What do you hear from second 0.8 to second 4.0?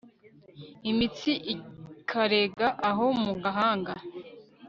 Imitsi ikarega aho mu gahanga